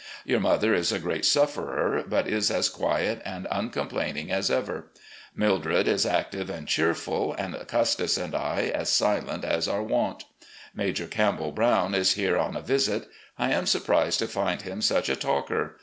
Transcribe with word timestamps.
Your 0.25 0.39
mother 0.39 0.73
is 0.73 0.91
a 0.91 0.97
great 0.97 1.25
sufferer, 1.25 2.03
but 2.09 2.27
is 2.27 2.49
as 2.49 2.69
quiet 2.69 3.21
and 3.23 3.45
tm 3.51 3.71
complaining 3.71 4.31
as 4.31 4.49
ever. 4.49 4.87
Mildred 5.35 5.87
is 5.87 6.07
active 6.07 6.49
and 6.49 6.67
cheerful, 6.67 7.35
and 7.37 7.53
Custis 7.67 8.17
and 8.17 8.33
I 8.33 8.71
as 8.73 8.89
silent 8.89 9.45
as 9.45 9.67
our 9.67 9.83
wont. 9.83 10.25
Major 10.73 11.05
Campbell 11.05 11.51
Brown 11.51 11.93
is 11.93 12.13
here 12.13 12.35
on 12.39 12.55
a 12.57 12.61
visit. 12.61 13.09
I 13.37 13.51
am 13.51 13.67
surprised 13.67 14.17
to 14.17 14.27
find 14.27 14.63
him 14.63 14.81
such 14.81 15.07
a 15.07 15.15
talker. 15.15 15.77